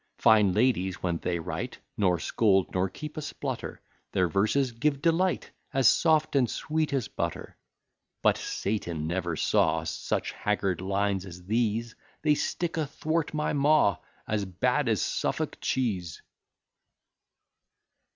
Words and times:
Fine 0.17 0.53
ladies, 0.53 1.03
when 1.03 1.19
they 1.19 1.37
write, 1.37 1.77
Nor 1.95 2.17
scold, 2.17 2.73
nor 2.73 2.89
keep 2.89 3.17
a 3.17 3.21
splutter: 3.21 3.81
Their 4.13 4.27
verses 4.27 4.71
give 4.71 4.99
delight, 4.99 5.51
As 5.71 5.87
soft 5.87 6.35
and 6.35 6.49
sweet 6.49 6.91
as 6.91 7.07
butter. 7.07 7.55
But 8.23 8.35
Satan 8.35 9.05
never 9.05 9.35
saw 9.35 9.83
Such 9.83 10.31
haggard 10.31 10.81
lines 10.81 11.23
as 11.23 11.45
these: 11.45 11.93
They 12.23 12.33
stick 12.33 12.77
athwart 12.77 13.35
my 13.35 13.53
maw, 13.53 13.97
As 14.27 14.43
bad 14.43 14.89
as 14.89 15.03
Suffolk 15.03 15.59
cheese. 15.61 16.23